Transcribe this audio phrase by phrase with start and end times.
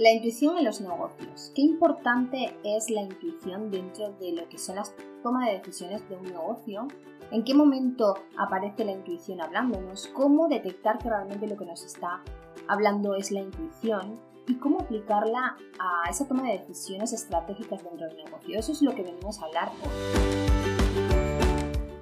[0.00, 1.52] La intuición en los negocios.
[1.54, 6.16] ¿Qué importante es la intuición dentro de lo que son las tomas de decisiones de
[6.16, 6.88] un negocio?
[7.30, 10.06] ¿En qué momento aparece la intuición hablándonos?
[10.14, 12.22] ¿Cómo detectar que realmente lo que nos está
[12.66, 14.18] hablando es la intuición?
[14.46, 18.58] ¿Y cómo aplicarla a esa toma de decisiones estratégicas dentro del negocio?
[18.58, 19.90] Eso es lo que venimos a hablar hoy.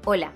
[0.04, 0.32] Hola,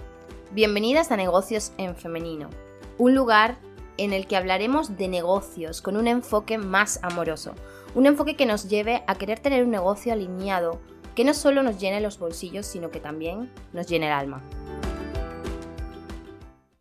[0.51, 2.51] bienvenidas a Negocios en Femenino,
[2.99, 3.57] un lugar
[4.05, 7.55] en el que hablaremos de negocios con un enfoque más amoroso,
[7.95, 10.81] un enfoque que nos lleve a querer tener un negocio alineado
[11.15, 14.43] que no solo nos llene los bolsillos, sino que también nos llene el alma.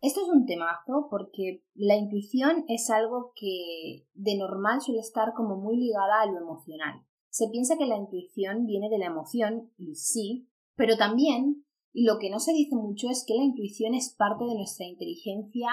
[0.00, 5.56] Esto es un temazo porque la intuición es algo que de normal suele estar como
[5.56, 7.02] muy ligada a lo emocional.
[7.28, 12.18] Se piensa que la intuición viene de la emoción, y sí, pero también, y lo
[12.18, 15.68] que no se dice mucho es que la intuición es parte de nuestra inteligencia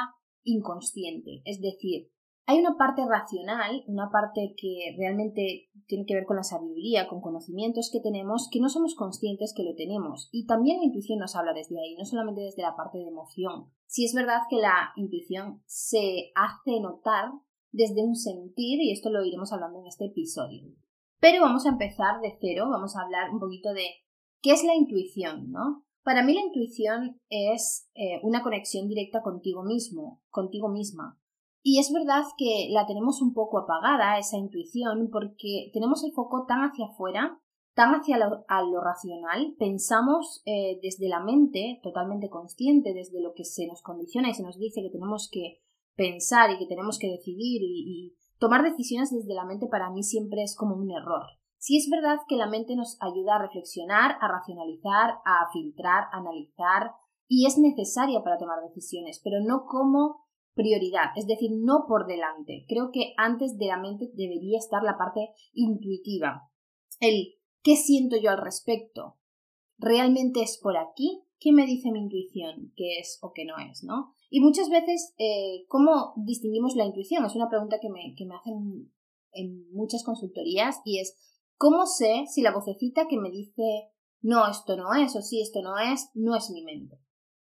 [0.50, 1.42] inconsciente.
[1.46, 2.12] Es decir,
[2.46, 7.22] hay una parte racional, una parte que realmente tiene que ver con la sabiduría, con
[7.22, 10.30] conocimientos que tenemos, que no somos conscientes que lo tenemos.
[10.32, 13.72] Y también la intuición nos habla desde ahí, no solamente desde la parte de emoción.
[13.86, 17.30] Si es verdad que la intuición se hace notar
[17.72, 20.74] desde un sentir, y esto lo iremos hablando en este episodio.
[21.20, 23.86] Pero vamos a empezar de cero, vamos a hablar un poquito de
[24.42, 25.86] qué es la intuición, ¿no?
[26.10, 31.20] Para mí la intuición es eh, una conexión directa contigo mismo, contigo misma.
[31.62, 36.48] Y es verdad que la tenemos un poco apagada, esa intuición, porque tenemos el foco
[36.48, 37.40] tan hacia afuera,
[37.76, 43.68] tan hacia lo, racional, pensamos eh, desde la mente, totalmente consciente, desde lo que se
[43.68, 45.62] nos condiciona y se nos dice que tenemos que
[45.96, 50.42] pensar y que tenemos que decidir y tomar decisiones desde la mente para mí siempre
[50.42, 51.39] es como un error.
[51.60, 56.20] Si es verdad que la mente nos ayuda a reflexionar, a racionalizar, a filtrar, a
[56.20, 56.92] analizar
[57.28, 62.66] y es necesaria para tomar decisiones, pero no como prioridad, es decir, no por delante.
[62.68, 66.50] Creo que antes de la mente debería estar la parte intuitiva,
[67.02, 69.18] el qué siento yo al respecto.
[69.78, 71.24] ¿Realmente es por aquí?
[71.40, 72.74] ¿Qué me dice mi intuición?
[72.76, 73.84] ¿Qué es o qué no es?
[73.84, 74.14] ¿no?
[74.30, 77.26] Y muchas veces, eh, ¿cómo distinguimos la intuición?
[77.26, 78.92] Es una pregunta que me, que me hacen
[79.32, 81.16] en muchas consultorías y es
[81.62, 85.62] ¿Cómo sé si la vocecita que me dice no, esto no es o sí, esto
[85.62, 87.02] no es, no es mi mente?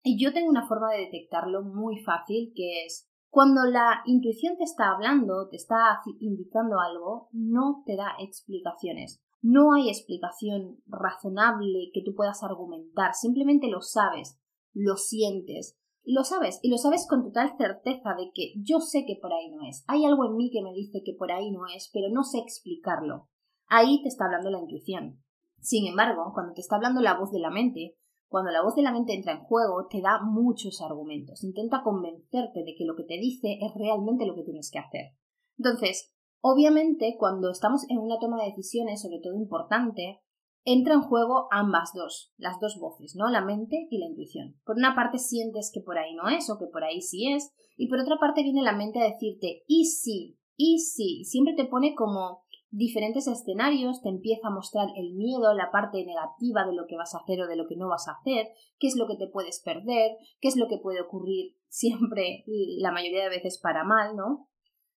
[0.02, 4.64] Y yo tengo una forma de detectarlo muy fácil que es cuando la intuición te
[4.64, 9.22] está hablando, te está indicando algo, no te da explicaciones.
[9.40, 14.36] No hay explicación razonable que tú puedas argumentar, simplemente lo sabes,
[14.72, 19.16] lo sientes, lo sabes y lo sabes con total certeza de que yo sé que
[19.22, 19.84] por ahí no es.
[19.86, 22.38] Hay algo en mí que me dice que por ahí no es, pero no sé
[22.38, 23.28] explicarlo.
[23.74, 25.24] Ahí te está hablando la intuición.
[25.58, 27.96] Sin embargo, cuando te está hablando la voz de la mente,
[28.28, 31.42] cuando la voz de la mente entra en juego, te da muchos argumentos.
[31.42, 35.12] Intenta convencerte de que lo que te dice es realmente lo que tienes que hacer.
[35.56, 36.12] Entonces,
[36.42, 40.20] obviamente, cuando estamos en una toma de decisiones, sobre todo importante,
[40.64, 43.30] entra en juego ambas dos, las dos voces, ¿no?
[43.30, 44.60] La mente y la intuición.
[44.66, 47.54] Por una parte sientes que por ahí no es o que por ahí sí es,
[47.78, 51.64] y por otra parte viene la mente a decirte, y sí, y sí, siempre te
[51.64, 52.41] pone como
[52.72, 57.14] diferentes escenarios, te empieza a mostrar el miedo, la parte negativa de lo que vas
[57.14, 59.28] a hacer o de lo que no vas a hacer, qué es lo que te
[59.28, 62.44] puedes perder, qué es lo que puede ocurrir siempre,
[62.78, 64.48] la mayoría de veces para mal, ¿no?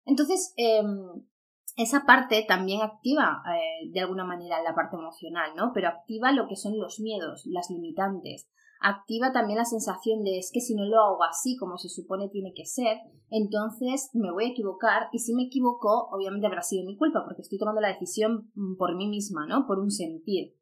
[0.06, 1.26] Entonces, em,
[1.76, 5.72] esa parte también activa eh, de alguna manera la parte emocional, ¿no?
[5.74, 8.50] Pero activa lo que son los miedos, las limitantes,
[8.84, 12.30] activa también la sensación de es que si no lo hago así como se supone
[12.30, 12.98] tiene que ser,
[13.30, 17.42] entonces me voy a equivocar y si me equivoco, obviamente habrá sido mi culpa porque
[17.42, 19.66] estoy tomando la decisión mm, por mí misma, ¿no?
[19.66, 20.56] Por un sentir.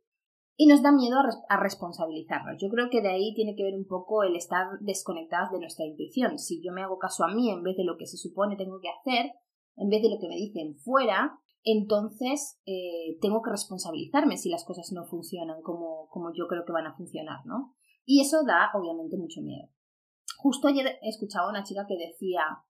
[0.55, 1.17] Y nos da miedo
[1.49, 2.61] a, responsabilizarnos.
[2.61, 5.85] Yo creo que de ahí tiene que ver un poco el estar desconectadas de nuestra
[5.85, 6.37] intuición.
[6.37, 8.79] Si yo me hago caso a mí en vez de lo que se supone tengo
[8.79, 9.31] que hacer,
[9.77, 14.63] en vez de lo que me dicen fuera, entonces eh, tengo que responsabilizarme si las
[14.63, 17.73] cosas no funcionan como, como yo creo que van a funcionar, ¿no?
[18.05, 19.69] Y eso da, obviamente, mucho miedo.
[20.37, 22.63] Justo ayer escuchaba a una chica que decía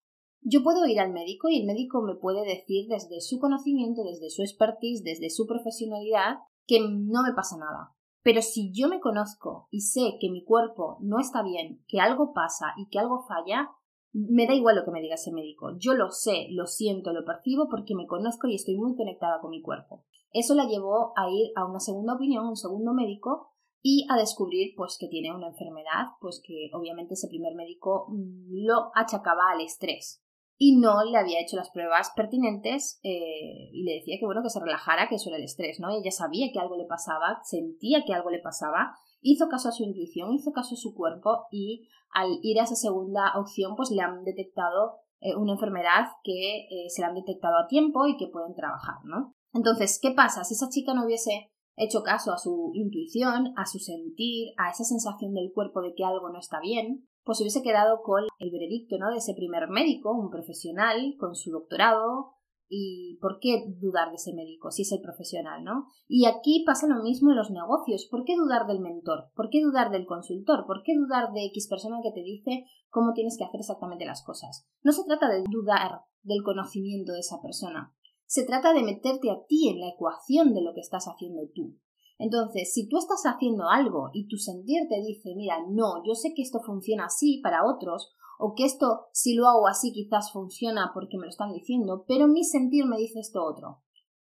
[0.43, 4.31] yo puedo ir al médico y el médico me puede decir desde su conocimiento, desde
[4.31, 7.95] su expertise, desde su profesionalidad, que no me pasa nada.
[8.23, 12.33] Pero si yo me conozco y sé que mi cuerpo no está bien, que algo
[12.33, 13.69] pasa y que algo falla,
[14.13, 15.77] me da igual lo que me diga ese médico.
[15.77, 19.51] Yo lo sé, lo siento, lo percibo porque me conozco y estoy muy conectada con
[19.51, 20.05] mi cuerpo.
[20.33, 23.50] Eso la llevó a ir a una segunda opinión, un segundo médico,
[23.81, 28.65] y a descubrir pues que tiene una enfermedad pues que obviamente ese primer médico mm,
[28.65, 30.23] lo achacaba al estrés
[30.57, 34.49] y no le había hecho las pruebas pertinentes eh, y le decía que bueno que
[34.49, 38.03] se relajara que eso era el estrés no ella sabía que algo le pasaba sentía
[38.05, 41.87] que algo le pasaba hizo caso a su intuición hizo caso a su cuerpo y
[42.13, 46.89] al ir a esa segunda opción pues le han detectado eh, una enfermedad que eh,
[46.89, 49.35] se la han detectado a tiempo y que pueden trabajar, ¿no?
[49.53, 50.43] Entonces, ¿qué pasa?
[50.43, 51.51] Si esa chica no hubiese
[51.83, 56.03] hecho caso a su intuición, a su sentir, a esa sensación del cuerpo de que
[56.03, 59.11] algo no está bien, pues hubiese quedado con el veredicto ¿no?
[59.11, 62.35] de ese primer médico, un profesional con su doctorado,
[62.73, 65.87] y por qué dudar de ese médico si es el profesional, ¿no?
[66.07, 68.07] Y aquí pasa lo mismo en los negocios.
[68.09, 69.29] ¿Por qué dudar del mentor?
[69.35, 70.65] ¿Por qué dudar del consultor?
[70.65, 74.23] ¿Por qué dudar de X persona que te dice cómo tienes que hacer exactamente las
[74.23, 74.65] cosas?
[74.83, 77.93] No se trata de dudar del conocimiento de esa persona.
[78.31, 81.77] Se trata de meterte a ti en la ecuación de lo que estás haciendo tú.
[82.17, 86.31] Entonces, si tú estás haciendo algo y tu sentir te dice, mira, no, yo sé
[86.33, 90.91] que esto funciona así para otros, o que esto, si lo hago así, quizás funciona
[90.93, 93.81] porque me lo están diciendo, pero mi sentir me dice esto otro.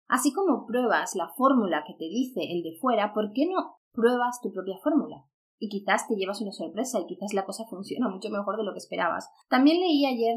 [0.10, 4.42] Así como pruebas la fórmula que te dice el de fuera, ¿por qué no pruebas
[4.42, 5.24] tu propia fórmula?
[5.58, 8.74] Y quizás te llevas una sorpresa y quizás la cosa funciona mucho mejor de lo
[8.74, 9.30] que esperabas.
[9.48, 10.36] También leí ayer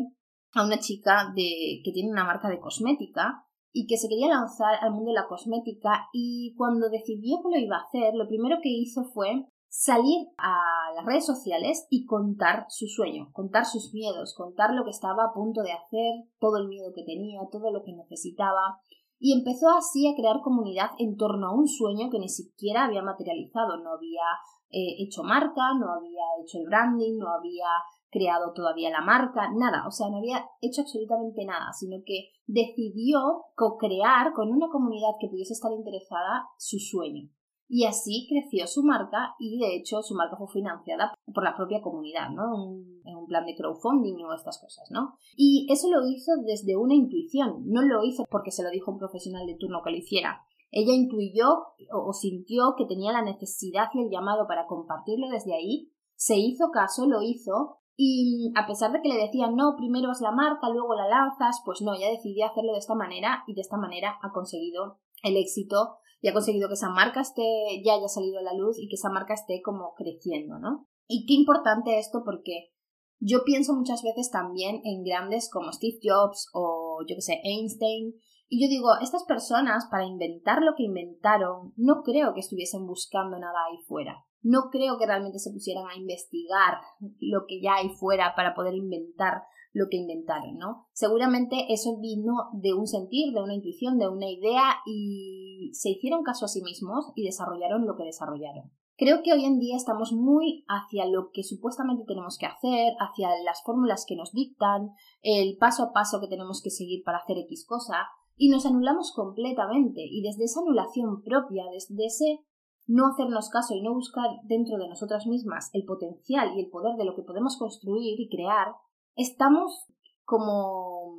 [0.55, 3.47] a una chica de, que tiene una marca de cosmética
[3.79, 7.65] y que se quería lanzar al mundo de la cosmética y cuando decidió que lo
[7.65, 12.67] iba a hacer, lo primero que hizo fue salir a las redes sociales y contar
[12.71, 16.67] su sueño, contar sus miedos, contar lo que estaba a punto de hacer, todo el
[16.67, 18.81] miedo que tenía, todo lo que necesitaba,
[19.21, 23.03] y empezó así a crear comunidad en torno a un sueño que ni siquiera había
[23.03, 24.27] materializado, no había
[24.71, 27.69] eh, hecho marca, no había hecho el branding, no había
[28.11, 33.45] creado todavía la marca, nada, o sea, no había hecho absolutamente nada, sino que decidió
[33.55, 37.31] co-crear con una comunidad que pudiese estar interesada su sueño.
[37.71, 41.83] Y así creció su marca y de hecho su marca fue financiada por la propia
[41.83, 42.81] comunidad, ¿no?
[43.05, 45.19] en un plan de crowdfunding o estas cosas, ¿no?
[45.37, 48.99] Y eso lo hizo desde una intuición, no lo hizo porque se lo dijo un
[48.99, 50.43] profesional de turno que lo hiciera.
[50.71, 55.91] Ella intuyó o sintió que tenía la necesidad y el llamado para compartirlo desde ahí,
[56.15, 60.21] se hizo caso, lo hizo y a pesar de que le decían no, primero es
[60.21, 63.61] la marca, luego la lanzas, pues no, ella decidió hacerlo de esta manera y de
[63.61, 67.43] esta manera ha conseguido el éxito y ha conseguido que esa marca esté,
[67.85, 70.87] ya haya salido a la luz y que esa marca esté como creciendo, ¿no?
[71.09, 72.71] Y qué importante esto porque
[73.19, 78.15] yo pienso muchas veces también en grandes como Steve Jobs o yo que sé, Einstein,
[78.49, 83.41] y yo digo, estas personas para inventar lo que inventaron, no creo que estuviesen buscando
[83.41, 84.25] nada ahí fuera.
[84.43, 86.79] No creo que realmente se pusieran a investigar
[87.21, 89.43] lo que ya hay fuera para poder inventar
[89.73, 90.87] lo que inventaron, ¿no?
[90.93, 96.23] Seguramente eso vino de un sentir, de una intuición, de una idea y se hicieron
[96.23, 98.73] caso a sí mismos y desarrollaron lo que desarrollaron.
[98.97, 103.29] Creo que hoy en día estamos muy hacia lo que supuestamente tenemos que hacer, hacia
[103.45, 104.91] las fórmulas que nos dictan,
[105.23, 109.13] el paso a paso que tenemos que seguir para hacer X cosa, y nos anulamos
[109.15, 110.01] completamente.
[110.05, 112.41] Y desde esa anulación propia, desde ese
[112.89, 116.97] no hacernos caso y no buscar dentro de nosotras mismas el potencial y el poder
[116.97, 118.69] de lo que podemos construir y crear,
[119.15, 119.87] estamos
[120.25, 121.19] como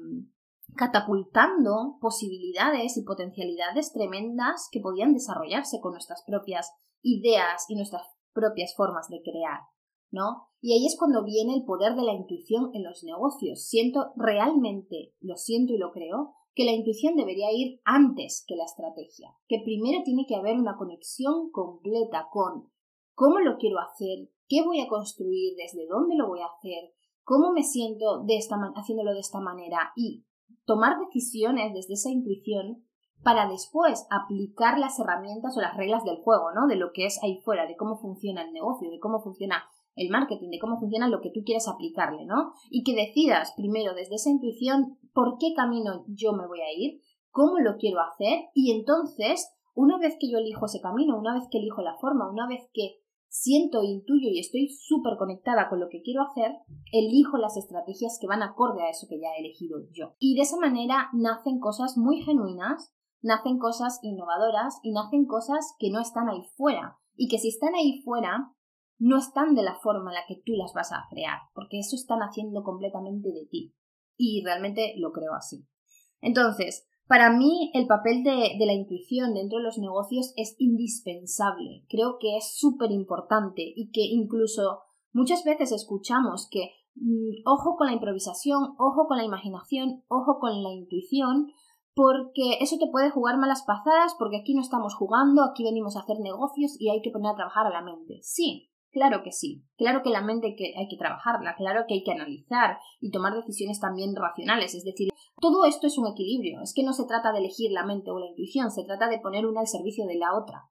[0.76, 6.72] catapultando posibilidades y potencialidades tremendas que podían desarrollarse con nuestras propias
[7.04, 9.60] ideas y nuestras propias formas de crear,
[10.12, 10.48] ¿no?
[10.62, 13.68] Y ahí es cuando viene el poder de la intuición en los negocios.
[13.68, 18.66] Siento realmente, lo siento y lo creo, que la intuición debería ir antes que la
[18.66, 22.70] estrategia, que primero tiene que haber una conexión completa con
[23.14, 26.94] cómo lo quiero hacer, qué voy a construir, desde dónde lo voy a hacer,
[27.24, 30.26] cómo me siento de esta haciéndolo de esta manera y
[30.66, 32.84] tomar decisiones desde esa intuición
[33.24, 36.68] para después aplicar las herramientas o las reglas del juego, ¿no?
[36.68, 39.64] De lo que es ahí fuera, de cómo funciona el negocio, de cómo funciona
[39.96, 42.54] el marketing, de cómo funciona lo que tú quieres aplicarle, ¿no?
[42.70, 47.02] Y que decidas primero desde esa intuición por qué camino yo me voy a ir,
[47.30, 51.44] cómo lo quiero hacer y entonces, una vez que yo elijo ese camino, una vez
[51.52, 55.90] que elijo la forma, una vez que siento, intuyo y estoy súper conectada con lo
[55.90, 56.54] que quiero hacer,
[56.94, 60.16] elijo las estrategias que van acorde a eso que ya he elegido yo.
[60.20, 65.92] Y de esa manera nacen cosas muy genuinas, nacen cosas innovadoras y nacen cosas que
[65.92, 66.98] no están ahí fuera.
[67.18, 68.54] Y que si están ahí fuera,
[68.98, 71.98] no están de la forma en la que tú las vas a crear, porque eso
[71.98, 73.74] están haciendo completamente de ti.
[74.22, 75.66] Y realmente lo creo así.
[76.22, 81.86] Entonces, para mí, el papel de, la intuición dentro de los negocios es indispensable.
[81.90, 87.88] Creo que es súper importante y que incluso muchas veces escuchamos que mm, ojo con
[87.88, 91.48] la improvisación, ojo con la imaginación, ojo con la intuición,
[91.96, 96.02] porque eso te puede jugar malas pasadas, porque aquí no estamos jugando, aquí venimos a
[96.02, 98.20] hacer negocios y hay que poner a trabajar a la mente.
[98.22, 102.04] Sí, Claro que sí, claro que la mente que, hay que trabajarla, claro que hay
[102.04, 106.74] que analizar y tomar decisiones también racionales, es decir, todo esto es un equilibrio, es
[106.74, 109.46] que no se trata de elegir la mente o la intuición, se trata de poner
[109.46, 110.70] una al servicio de la otra.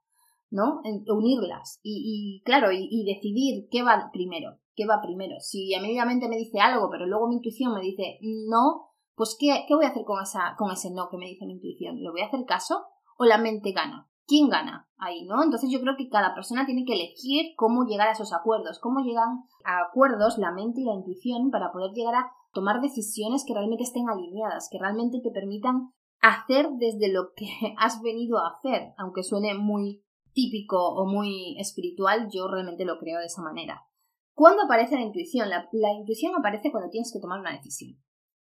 [0.50, 0.80] ¿no?
[1.08, 5.40] unirlas y, claro, y, decidir qué va primero, qué va primero.
[5.40, 9.74] Si inmediatamente me dice algo, pero luego mi intuición me dice no, pues ¿qué, qué
[9.74, 12.00] voy a hacer con, esa, con ese no que me dice mi intuición?
[12.02, 12.86] ¿Le voy a hacer caso
[13.18, 14.08] o la mente gana?
[14.28, 15.42] ¿Quién gana ahí, no?
[15.42, 19.00] Entonces yo creo que cada persona tiene que elegir cómo llegar a esos acuerdos, cómo
[19.00, 23.54] llegan a acuerdos la mente y la intuición para poder llegar a tomar decisiones que
[23.54, 27.46] realmente estén alineadas, que realmente te permitan hacer desde lo que
[27.78, 30.04] has venido a hacer, aunque suene muy
[30.34, 33.86] típico o muy espiritual, yo realmente lo creo de esa manera.
[34.34, 35.48] ¿Cuándo aparece la intuición?
[35.48, 37.98] La, intuición aparece cuando tienes que tomar una decisión.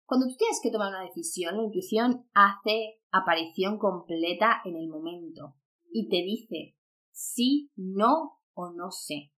[0.07, 5.57] Cuando tú tienes que tomar una decisión, la intuición hace aparición completa en el momento
[5.95, 6.77] y te dice
[7.13, 9.33] sí, no o no sé.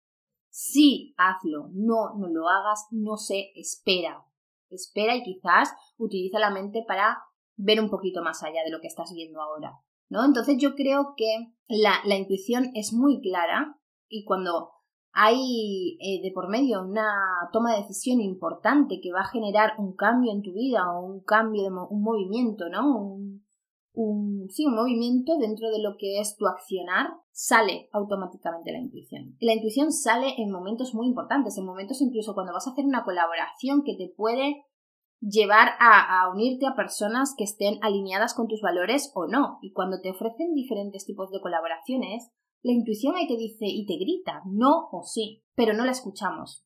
[0.48, 4.25] Sí, hazlo, no, no lo hagas, no sé, espera.
[4.70, 7.18] Espera y quizás utiliza la mente para
[7.56, 9.78] ver un poquito más allá de lo que estás viendo ahora.
[10.08, 10.25] ¿no?
[10.25, 14.70] Entonces yo creo que la, la intuición es muy clara y cuando
[15.12, 17.10] hay eh, de por medio una
[17.52, 21.20] toma de decisión importante que va a generar un cambio en tu vida o un
[21.20, 22.96] cambio de un movimiento, ¿no?
[22.96, 23.25] Un,
[23.97, 29.37] un, sí, un movimiento dentro de lo que es tu accionar, sale automáticamente la intuición.
[29.38, 32.85] Y la intuición sale en momentos muy importantes, en momentos incluso cuando vas a hacer
[32.85, 34.67] una colaboración que te puede
[35.21, 39.59] llevar a, unirte a personas que estén alineadas con tus valores o no.
[39.62, 42.31] Y cuando te ofrecen diferentes tipos de colaboraciones,
[42.62, 46.65] la intuición ahí te dice y te grita no o sí, pero no la escuchamos.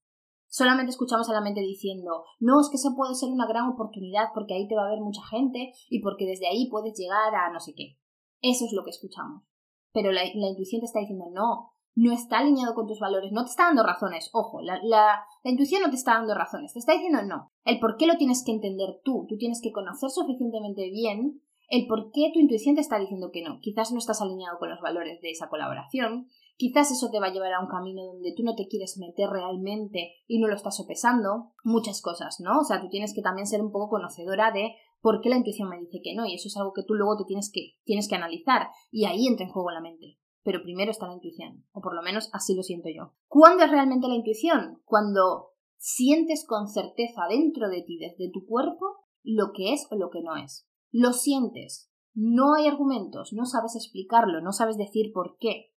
[0.50, 4.30] Solamente escuchamos a la mente diciendo, no, es que eso puede ser una gran oportunidad
[4.34, 7.52] porque ahí te va a ver mucha gente y porque desde ahí puedes llegar a
[7.52, 7.96] no sé qué.
[8.42, 9.44] Eso es lo que escuchamos.
[9.92, 13.44] Pero la, la intuición te está diciendo, no, no está alineado con tus valores, no
[13.44, 14.28] te está dando razones.
[14.32, 17.52] Ojo, la, la, la, intuición no te está dando razones, te está diciendo no.
[17.64, 21.86] El por qué lo tienes que entender tú, tú tienes que conocer suficientemente bien el
[21.86, 23.60] por qué tu intuición te está diciendo que no.
[23.60, 26.26] Quizás no estás alineado con los valores de esa colaboración,
[26.60, 29.30] quizás eso te va a llevar a un camino donde tú no te quieres meter
[29.30, 32.58] realmente y no lo estás sopesando, muchas cosas, ¿no?
[32.60, 35.70] O sea, tú tienes que también ser un poco conocedora de por qué la intuición
[35.70, 38.08] me dice que no, y eso es algo que tú luego te tienes que, tienes
[38.08, 41.80] que analizar, y ahí entra en juego la mente pero primero está la intuición, o
[41.80, 43.12] por lo menos así lo siento yo.
[43.28, 44.80] ¿Cuándo es realmente la intuición?
[44.84, 50.10] Cuando sientes con certeza dentro de ti, desde tu cuerpo, lo que es o lo
[50.10, 50.66] que no es.
[50.90, 51.92] Lo sientes.
[52.14, 55.72] No hay argumentos, no sabes explicarlo, no sabes decir por qué,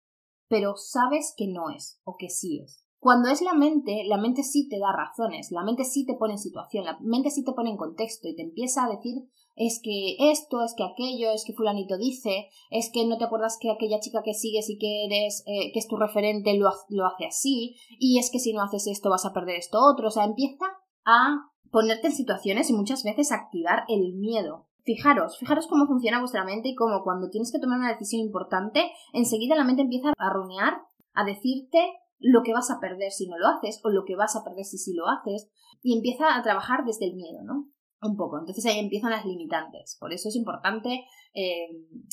[0.50, 2.85] pero sabes que no es o que sí es.
[2.99, 6.35] Cuando es la mente, la mente sí te da razones, la mente sí te pone
[6.35, 9.14] en situación, la mente sí te pone en contexto y te empieza a decir
[9.57, 13.59] es que esto, es que aquello, es que fulanito dice, es que no te acuerdas
[13.61, 17.07] que aquella chica que sigues y que eres, eh, que es tu referente lo, lo
[17.07, 20.11] hace así, y es que si no haces esto vas a perder esto otro, o
[20.11, 20.66] sea, empieza
[21.04, 24.69] a ponerte en situaciones y muchas veces activar el miedo.
[24.90, 28.90] Fijaros, fijaros cómo funciona vuestra mente y cómo cuando tienes que tomar una decisión importante,
[29.12, 30.78] enseguida la mente empieza a runear,
[31.14, 31.78] a decirte
[32.18, 34.64] lo que vas a perder si no lo haces o lo que vas a perder
[34.64, 35.49] si sí lo haces
[35.80, 37.68] y empieza a trabajar desde el miedo, ¿no?
[38.02, 38.40] Un poco.
[38.40, 39.97] Entonces ahí empiezan las limitantes.
[40.00, 41.04] Por eso es importante
[41.35, 41.68] eh,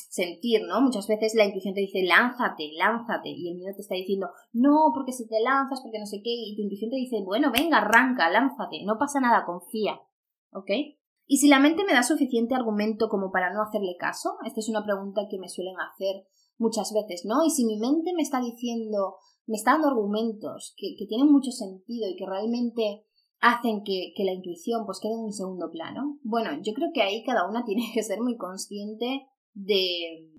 [0.08, 0.80] sentir, ¿no?
[0.80, 4.92] Muchas veces la intuición te dice lánzate, lánzate y el miedo te está diciendo no,
[4.94, 7.80] porque si te lanzas, porque no sé qué y tu intuición te dice bueno, venga,
[7.80, 10.00] arranca, lánzate, no pasa nada, confía.
[10.52, 10.70] ¿Ok?
[11.28, 14.70] Y si la mente me da suficiente argumento como para no hacerle caso, esta es
[14.70, 16.26] una pregunta que me suelen hacer
[16.58, 17.44] muchas veces, ¿no?
[17.46, 19.18] Y si mi mente me está diciendo
[19.48, 23.06] me está dando argumentos que, tienen mucho sentido y que realmente
[23.40, 26.20] hacen que, que, la intuición pues quede en un segundo plano.
[26.24, 30.30] Bueno, yo creo que ahí cada una tiene que ser muy consciente de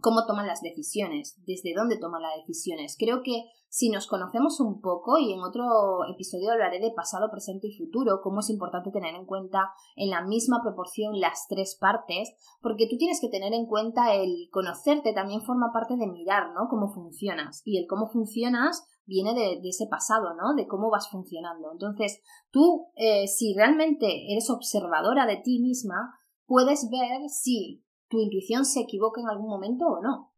[0.00, 2.96] cómo toman las decisiones, desde dónde toman las decisiones.
[2.98, 5.64] Creo que si nos conocemos un poco, y en otro
[6.10, 10.24] episodio hablaré de pasado, presente y futuro, cómo es importante tener en cuenta en la
[10.24, 15.42] misma proporción las tres partes, porque tú tienes que tener en cuenta el conocerte también
[15.42, 16.68] forma parte de mirar, ¿no?
[16.70, 17.62] Cómo funcionas.
[17.64, 20.54] Y el cómo funcionas viene de, ese pasado, ¿no?
[20.54, 21.70] De cómo vas funcionando.
[21.72, 26.14] Entonces, tú, eh, si realmente eres observadora de ti misma,
[26.46, 30.32] puedes ver si tu intuición se equivoca en algún momento o no.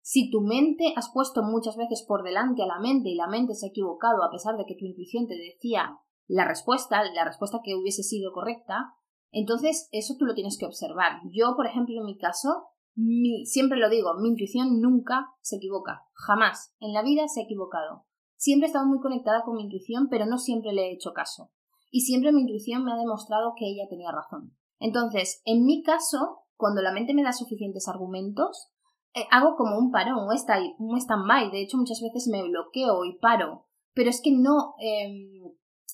[0.00, 3.54] Si tu mente has puesto muchas veces por delante a la mente y la mente
[3.54, 7.60] se ha equivocado a pesar de que tu intuición te decía la respuesta, la respuesta
[7.64, 8.94] que hubiese sido correcta,
[9.30, 11.20] entonces eso tú lo tienes que observar.
[11.32, 12.68] Yo, por ejemplo, en mi caso,
[13.44, 16.74] siempre lo digo, mi intuición nunca se equivoca, jamás.
[16.80, 18.04] En la vida se ha equivocado.
[18.36, 21.50] Siempre he estado muy conectada con mi intuición, pero no siempre le he hecho caso.
[21.90, 24.56] Y siempre mi intuición me ha demostrado que ella tenía razón.
[24.78, 28.70] Entonces, en mi caso, cuando la mente me da suficientes argumentos,
[29.12, 30.26] eh, hago como un parón,
[30.78, 31.50] un stand-by.
[31.50, 33.66] De hecho, muchas veces me bloqueo y paro.
[33.92, 35.42] Pero es que no, em,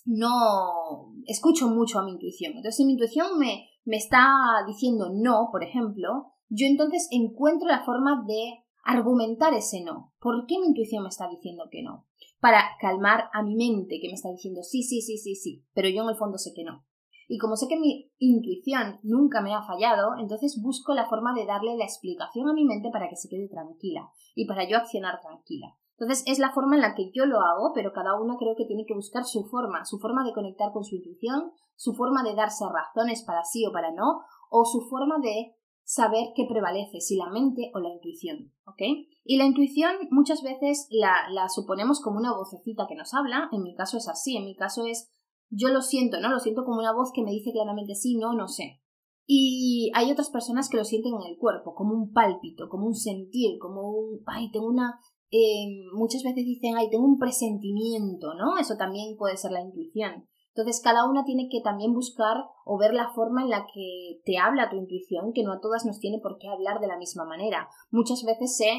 [0.04, 2.52] no escucho mucho a mi intuición.
[2.52, 4.30] Entonces, si mi intuición me, me está
[4.64, 10.12] diciendo no, por ejemplo, yo entonces encuentro la forma de argumentar ese no.
[10.20, 12.06] ¿Por qué mi intuición me está diciendo que no?
[12.38, 15.88] Para calmar a mi mente que me está diciendo sí, sí, sí, sí, sí, pero
[15.88, 16.84] yo en el fondo sé que no.
[17.32, 21.46] Y como sé que mi intuición nunca me ha fallado, entonces busco la forma de
[21.46, 25.20] darle la explicación a mi mente para que se quede tranquila y para yo accionar
[25.20, 25.68] tranquila.
[25.96, 28.64] Entonces es la forma en la que yo lo hago, pero cada uno creo que
[28.64, 32.34] tiene que buscar su forma, su forma de conectar con su intuición, su forma de
[32.34, 37.16] darse razones para sí o para no, o su forma de saber qué prevalece, si
[37.16, 38.82] la mente o la intuición, ¿ok?
[39.22, 43.62] Y la intuición muchas veces la, la suponemos como una vocecita que nos habla, en
[43.62, 45.12] mi caso es así, en mi caso es
[45.50, 46.30] yo lo siento, ¿no?
[46.30, 48.80] Lo siento como una voz que me dice claramente sí, no, no sé.
[49.26, 52.94] Y hay otras personas que lo sienten en el cuerpo, como un pálpito, como un
[52.94, 54.98] sentir, como un, ay, tengo una,
[55.30, 58.58] eh, muchas veces dicen, ay, tengo un presentimiento, ¿no?
[58.58, 60.26] Eso también puede ser la intuición.
[60.48, 64.36] Entonces, cada una tiene que también buscar o ver la forma en la que te
[64.38, 67.24] habla tu intuición, que no a todas nos tiene por qué hablar de la misma
[67.24, 67.68] manera.
[67.90, 68.70] Muchas veces se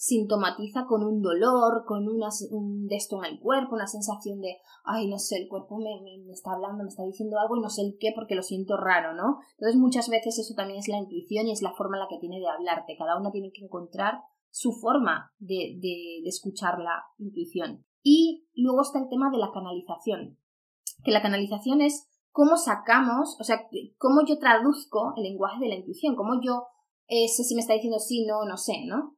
[0.00, 4.56] sintomatiza con un dolor, con una, un de esto en el cuerpo, una sensación de,
[4.82, 7.68] ay, no sé, el cuerpo me, me, está hablando, me está diciendo algo y no
[7.68, 9.40] sé el qué porque lo siento raro, ¿no?
[9.58, 12.18] Entonces muchas veces eso también es la intuición y es la forma en la que
[12.18, 12.96] tiene de hablarte.
[12.96, 17.84] Cada una tiene que encontrar su forma de, de, de escuchar la intuición.
[18.02, 20.38] Y luego está el tema de la canalización
[21.04, 25.76] que la canalización es cómo sacamos, o sea, cómo yo traduzco el lenguaje de la
[25.76, 26.64] intuición, cómo yo
[27.06, 29.16] eh, sé si me está diciendo sí, no, no sé, ¿no?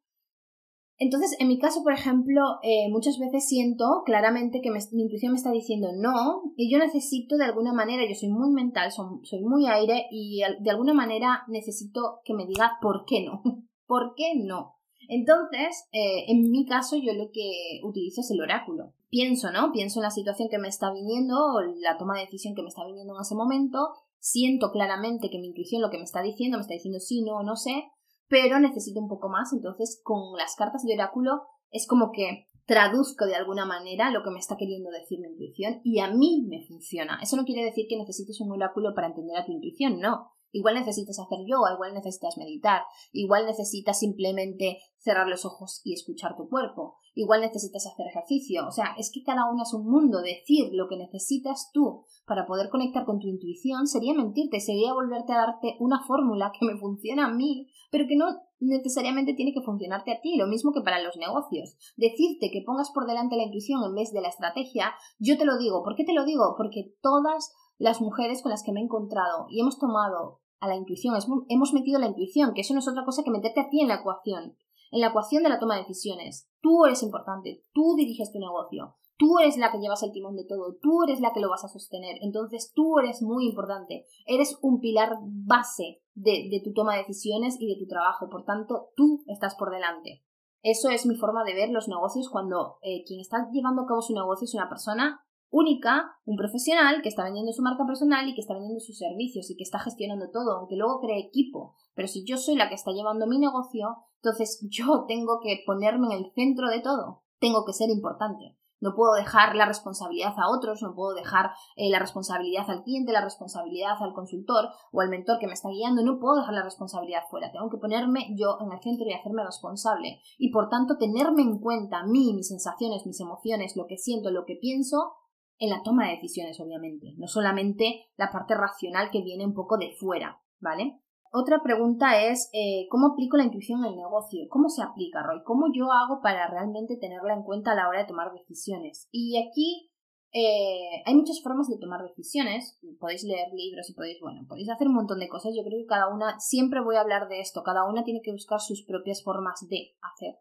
[1.02, 5.36] Entonces, en mi caso, por ejemplo, eh, muchas veces siento claramente que mi intuición me
[5.36, 9.66] está diciendo no y yo necesito de alguna manera, yo soy muy mental, soy muy
[9.66, 13.42] aire y de alguna manera necesito que me diga por qué no,
[13.88, 14.76] por qué no.
[15.08, 18.92] Entonces, eh, en mi caso, yo lo que utilizo es el oráculo.
[19.10, 19.72] Pienso, ¿no?
[19.72, 22.68] Pienso en la situación que me está viniendo o la toma de decisión que me
[22.68, 23.88] está viniendo en ese momento.
[24.20, 27.42] Siento claramente que mi intuición lo que me está diciendo, me está diciendo sí, no,
[27.42, 27.90] no sé,
[28.32, 29.52] pero necesito un poco más.
[29.52, 34.30] Entonces, con las cartas de oráculo es como que traduzco de alguna manera lo que
[34.30, 37.18] me está queriendo decir mi intuición y a mí me funciona.
[37.22, 40.30] Eso no quiere decir que necesites un oráculo para entender a tu intuición, no.
[40.50, 42.80] Igual necesitas hacer yoga, igual necesitas meditar,
[43.12, 48.66] igual necesitas simplemente cerrar los ojos y escuchar tu cuerpo, igual necesitas hacer ejercicio.
[48.66, 50.20] O sea, es que cada uno es un mundo.
[50.22, 55.32] Decir lo que necesitas tú para poder conectar con tu intuición sería mentirte, sería volverte
[55.32, 58.26] a darte una fórmula que me funciona a mí, pero que no
[58.60, 61.76] necesariamente tiene que funcionarte a ti, lo mismo que para los negocios.
[61.96, 65.58] Decirte que pongas por delante la intuición en vez de la estrategia, yo te lo
[65.58, 65.82] digo.
[65.82, 66.54] ¿Por qué te lo digo?
[66.56, 70.76] Porque todas las mujeres con las que me he encontrado y hemos tomado a la
[70.76, 71.16] intuición,
[71.48, 73.88] hemos metido la intuición, que eso no es otra cosa que meterte a ti en
[73.88, 74.56] la ecuación,
[74.92, 76.48] en la ecuación de la toma de decisiones.
[76.62, 80.44] Tú eres importante, tú diriges tu negocio, tú eres la que llevas el timón de
[80.44, 84.58] todo, tú eres la que lo vas a sostener, entonces tú eres muy importante, eres
[84.62, 89.24] un pilar base de, tu toma de decisiones y de tu trabajo, por tanto, tú
[89.26, 90.24] estás por delante.
[90.62, 94.00] Eso es mi forma de ver los negocios cuando eh, quien está llevando a cabo
[94.00, 95.20] su negocio es una persona
[95.50, 99.50] única, un profesional que está vendiendo su marca personal y que está vendiendo sus servicios
[99.50, 101.74] y que está gestionando todo, aunque luego cree equipo.
[101.94, 106.06] Pero si yo soy la que está llevando mi negocio, entonces yo tengo que ponerme
[106.06, 107.24] en el centro de todo.
[107.40, 108.56] Tengo que ser importante.
[108.80, 113.12] No puedo dejar la responsabilidad a otros, no puedo dejar eh, la responsabilidad al cliente,
[113.12, 116.64] la responsabilidad al consultor o al mentor que me está guiando, no puedo dejar la
[116.64, 120.98] responsabilidad fuera, tengo que ponerme yo en el centro y hacerme responsable y por tanto
[120.98, 125.12] tenerme en cuenta a mí, mis sensaciones, mis emociones, lo que siento, lo que pienso
[125.58, 129.78] en la toma de decisiones, obviamente, no solamente la parte racional que viene un poco
[129.78, 131.01] de fuera, ¿vale?
[131.34, 134.44] Otra pregunta es, eh, ¿cómo aplico la intuición en el negocio?
[134.50, 135.42] ¿Cómo se aplica, Roy?
[135.44, 139.08] ¿Cómo yo hago para realmente tenerla en cuenta a la hora de tomar decisiones?
[139.10, 139.90] Y aquí
[140.34, 142.78] eh, hay muchas formas de tomar decisiones.
[143.00, 145.54] Podéis leer libros y podéis, bueno, podéis hacer un montón de cosas.
[145.56, 148.32] Yo creo que cada una, siempre voy a hablar de esto, cada una tiene que
[148.32, 150.36] buscar sus propias formas de hacer.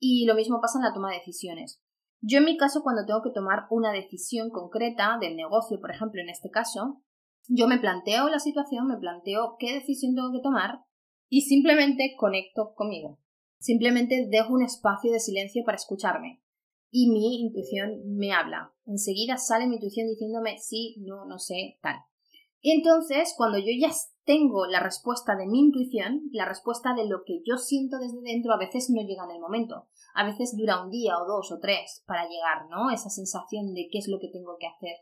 [0.00, 1.80] Y lo mismo pasa en la toma de decisiones.
[2.20, 6.20] Yo en mi caso, cuando tengo que tomar una decisión concreta del negocio, por ejemplo,
[6.20, 7.02] en este caso,
[7.48, 10.80] yo me planteo la situación, me planteo qué decisión tengo que tomar
[11.28, 13.18] y simplemente conecto conmigo.
[13.58, 16.42] Simplemente dejo un espacio de silencio para escucharme.
[16.90, 18.72] Y mi intuición me habla.
[18.86, 21.96] Enseguida sale mi intuición diciéndome sí, no, no sé, tal.
[22.60, 23.90] Y entonces, cuando yo ya
[24.24, 28.52] tengo la respuesta de mi intuición, la respuesta de lo que yo siento desde dentro,
[28.52, 29.88] a veces no llega en el momento.
[30.14, 32.90] A veces dura un día o dos o tres para llegar, ¿no?
[32.90, 34.96] Esa sensación de qué es lo que tengo que hacer.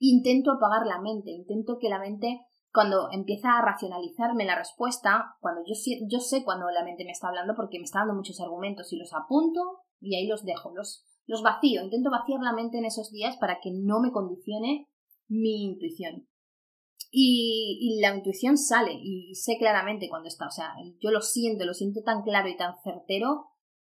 [0.00, 2.40] Intento apagar la mente, intento que la mente,
[2.72, 5.74] cuando empieza a racionalizarme la respuesta, cuando yo,
[6.08, 8.96] yo sé cuando la mente me está hablando porque me está dando muchos argumentos y
[8.96, 9.60] los apunto
[10.00, 13.60] y ahí los dejo, los, los vacío, intento vaciar la mente en esos días para
[13.60, 14.88] que no me condicione
[15.28, 16.26] mi intuición.
[17.12, 21.74] Y, la intuición sale y sé claramente cuando está, o sea, yo lo siento, lo
[21.74, 23.46] siento tan claro y tan certero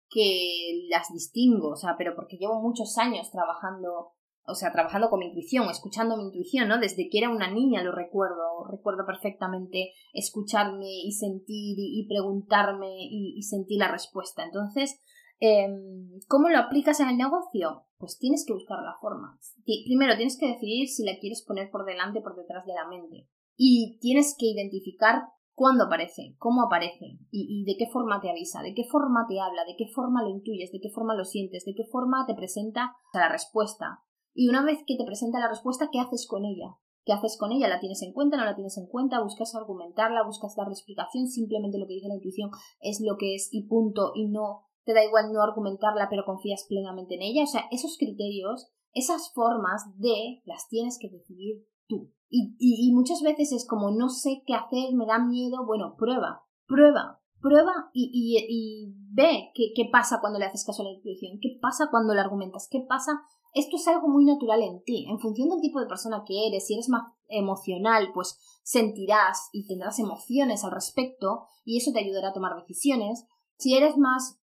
[0.09, 4.11] que las distingo, o sea, pero porque llevo muchos años trabajando,
[4.47, 6.79] o sea, trabajando con mi intuición, escuchando mi intuición, ¿no?
[6.79, 13.41] Desde que era una niña lo recuerdo, recuerdo perfectamente escucharme y sentir y, preguntarme y,
[13.43, 14.43] sentir la respuesta.
[14.43, 15.01] Entonces,
[15.39, 17.85] em, ¿cómo lo aplicas en el negocio?
[17.97, 19.39] Pues tienes que buscar la forma.
[19.85, 22.87] Primero tienes que decidir si la quieres poner por delante o por detrás de la
[22.87, 23.27] mente.
[23.57, 25.23] Y tienes que identificar
[25.55, 29.63] cuándo aparece, cómo aparece y, de qué forma te avisa, de qué forma te habla,
[29.65, 32.93] de qué forma lo intuyes, de qué forma lo sientes, de qué forma te presenta
[33.13, 34.01] la respuesta.
[34.35, 36.77] Y una vez que te presenta la respuesta, ¿qué haces con ella?
[37.05, 37.69] ¿Qué haces con ella?
[37.69, 38.35] ¿La tienes en cuenta?
[38.35, 39.23] ¿No la tienes en cuenta?
[39.23, 40.25] ¿Buscas argumentarla?
[40.25, 41.27] ¿Buscas darle explicación?
[41.27, 44.93] Simplemente lo que dice la intuición es lo que es y punto y no te
[44.93, 47.43] da igual no argumentarla pero confías plenamente en ella.
[47.43, 52.11] O sea, esos criterios, esas formas de las tienes que decidir tú.
[52.29, 56.43] Y, y, muchas veces es como no sé qué hacer, me da miedo, bueno, prueba,
[56.67, 58.09] prueba, prueba y,
[58.49, 62.13] y ve qué, qué, pasa cuando le haces caso a la intuición, qué pasa cuando
[62.13, 63.21] le argumentas, qué pasa.
[63.55, 66.67] Esto es algo muy natural en ti, en función del tipo de persona que eres,
[66.67, 72.29] si eres más emocional, pues sentirás y tendrás emociones al respecto y eso te ayudará
[72.29, 73.25] a tomar decisiones.
[73.57, 74.41] Si eres más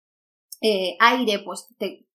[0.62, 2.08] eh, aire, pues te,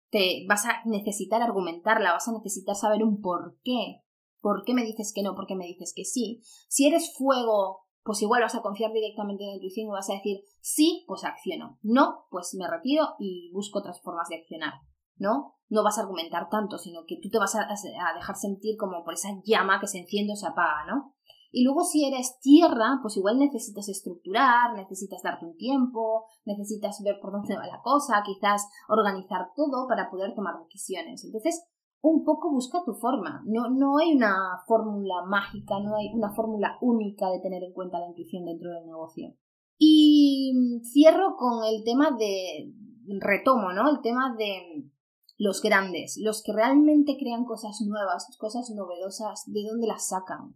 [0.47, 4.01] vas a necesitar argumentarla, vas a necesitar saber un por qué
[4.41, 5.36] ¿Por qué me dices que no?
[5.36, 6.41] ¿Por qué me dices que sí?
[6.69, 10.13] Si eres fuego, pues igual vas a confiar directamente en la intuición y vas a
[10.13, 11.79] decir sí, pues acciono.
[11.81, 14.73] No, pues me retiro y busco otras formas de accionar.
[15.17, 15.56] ¿No?
[15.69, 17.67] No vas a argumentar tanto, sino que tú te vas a,
[18.15, 21.13] dejar sentir como por esa llama que se enciende o se apaga, ¿no?
[21.51, 27.19] Y luego si eres tierra, pues igual necesitas estructurar, necesitas darte un tiempo, necesitas ver
[27.21, 31.23] por dónde va la cosa, quizás organizar todo para poder tomar decisiones.
[31.23, 31.65] Entonces,
[32.01, 33.43] un poco busca tu forma.
[33.45, 34.36] No, no hay una
[34.67, 38.86] fórmula mágica, no hay una fórmula única de tener en cuenta la intuición dentro del
[38.86, 39.34] negocio.
[39.77, 42.73] Y cierro con el tema de,
[43.19, 43.89] retomo, ¿no?
[43.89, 44.89] El tema de
[45.38, 50.54] los grandes, los que realmente crean cosas nuevas, cosas novedosas, ¿de dónde las sacan?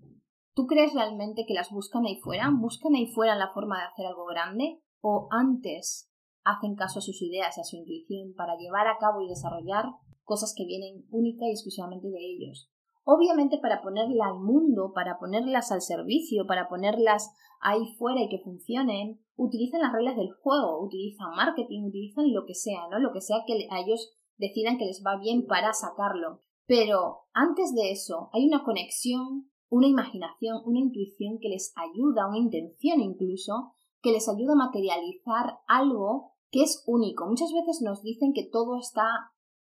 [0.54, 2.50] ¿Tú crees realmente que las buscan ahí fuera?
[2.52, 4.82] ¿Buscan ahí fuera la forma de hacer algo grande?
[5.00, 6.12] ¿O antes
[6.44, 9.86] hacen caso a sus ideas a su intuición para llevar a cabo y desarrollar
[10.24, 12.70] cosas que vienen única y exclusivamente de ellos.
[13.04, 18.40] Obviamente para ponerla al mundo, para ponerlas al servicio, para ponerlas ahí fuera y que
[18.40, 23.00] funcionen, utilizan las reglas del juego, utilizan marketing, utilizan lo que sea, ¿no?
[23.00, 26.42] Lo que sea que a ellos decidan que les va bien para sacarlo.
[26.66, 32.40] Pero antes de eso hay una conexión, una imaginación, una intuición que les ayuda, una
[32.40, 37.26] intención incluso, que les ayuda a materializar algo que es único.
[37.28, 39.06] Muchas veces nos dicen que todo está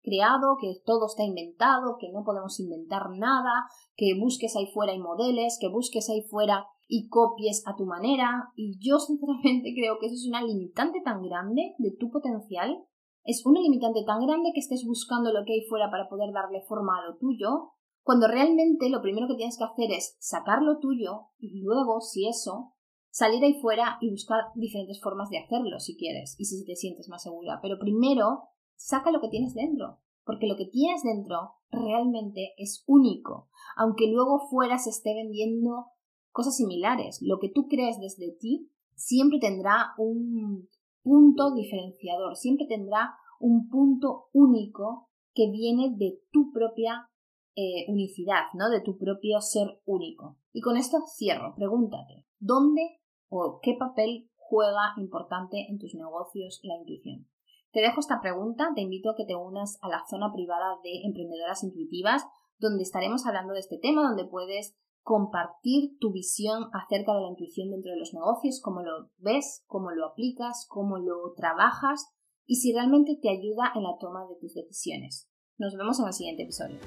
[0.03, 4.99] creado, que todo está inventado, que no podemos inventar nada, que busques ahí fuera y
[4.99, 8.51] modeles, que busques ahí fuera y copies a tu manera.
[8.57, 12.85] Y yo sinceramente creo que eso es una limitante tan grande de tu potencial.
[13.29, 16.63] Es una limitante tan grande que estés buscando lo que hay fuera para poder darle
[16.63, 20.79] forma a lo tuyo, cuando realmente lo primero que tienes que hacer es sacar lo
[20.79, 22.73] tuyo y luego, si eso,
[23.11, 27.11] salir ahí fuera y buscar diferentes formas de hacerlo si quieres y si te sientes
[27.11, 27.59] más segura.
[27.61, 28.45] Pero primero
[28.77, 34.49] saca lo que tienes dentro, porque lo que tienes dentro realmente es único, aunque luego
[34.49, 35.89] fuera se esté vendiendo
[36.31, 37.19] cosas similares.
[37.21, 40.67] Lo que tú crees desde ti siempre tendrá un
[41.09, 47.09] punto diferenciador, siempre tendrá un punto único que viene de tu propia
[47.57, 48.69] eh, unicidad, ¿no?
[48.69, 50.37] De tu propio ser único.
[50.53, 51.55] Y con esto cierro.
[51.57, 57.27] Pregúntate, ¿dónde o qué papel juega importante en tus negocios la intuición?
[57.73, 61.03] Te dejo esta pregunta, te invito a que te unas a la zona privada de
[61.05, 62.27] emprendedoras intuitivas,
[62.59, 64.77] donde estaremos hablando de este tema, donde puedes
[65.09, 69.91] compartir tu visión acerca de la intuición dentro de los negocios, cómo lo ves, cómo
[69.91, 72.13] lo aplicas, cómo lo trabajas
[72.45, 75.31] y si realmente te ayuda en la toma de tus decisiones.
[75.57, 76.79] Nos vemos en el siguiente episodio.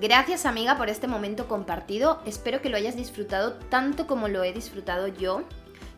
[0.00, 4.52] Gracias amiga por este momento compartido, espero que lo hayas disfrutado tanto como lo he
[4.52, 5.44] disfrutado yo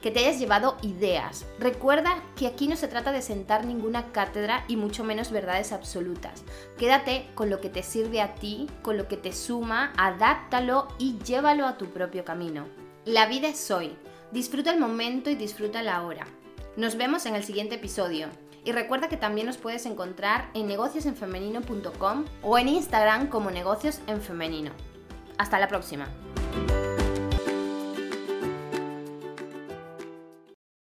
[0.00, 1.46] que te hayas llevado ideas.
[1.58, 6.44] Recuerda que aquí no se trata de sentar ninguna cátedra y mucho menos verdades absolutas.
[6.78, 11.18] Quédate con lo que te sirve a ti, con lo que te suma, adáptalo y
[11.18, 12.66] llévalo a tu propio camino.
[13.04, 13.96] La vida es hoy.
[14.30, 16.26] Disfruta el momento y disfruta la hora.
[16.76, 18.28] Nos vemos en el siguiente episodio.
[18.64, 24.20] Y recuerda que también nos puedes encontrar en negociosenfemenino.com o en Instagram como negocios en
[24.20, 24.72] femenino.
[25.38, 26.06] Hasta la próxima.